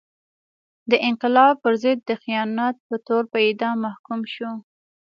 [0.89, 4.51] د انقلاب پر ضد د خیانت په تور په اعدام محکوم شو.